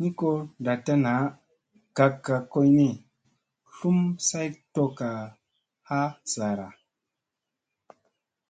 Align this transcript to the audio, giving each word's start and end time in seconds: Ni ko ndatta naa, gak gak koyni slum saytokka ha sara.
Ni 0.00 0.08
ko 0.18 0.30
ndatta 0.60 0.94
naa, 1.04 1.24
gak 1.96 2.14
gak 2.24 2.42
koyni 2.52 2.88
slum 3.72 3.98
saytokka 4.26 5.08
ha 5.88 6.00
sara. 6.32 6.68